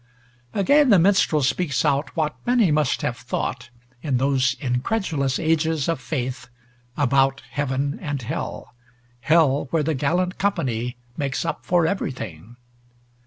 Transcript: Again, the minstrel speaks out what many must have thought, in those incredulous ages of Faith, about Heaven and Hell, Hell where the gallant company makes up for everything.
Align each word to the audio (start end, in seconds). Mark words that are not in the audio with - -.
Again, 0.55 0.89
the 0.89 0.97
minstrel 0.97 1.43
speaks 1.43 1.85
out 1.85 2.15
what 2.17 2.35
many 2.43 2.71
must 2.71 3.03
have 3.03 3.17
thought, 3.17 3.69
in 4.01 4.17
those 4.17 4.55
incredulous 4.59 5.37
ages 5.37 5.87
of 5.87 6.01
Faith, 6.01 6.47
about 6.97 7.43
Heaven 7.51 7.99
and 8.01 8.19
Hell, 8.19 8.73
Hell 9.19 9.65
where 9.65 9.83
the 9.83 9.93
gallant 9.93 10.39
company 10.39 10.97
makes 11.17 11.45
up 11.45 11.67
for 11.67 11.85
everything. 11.85 12.55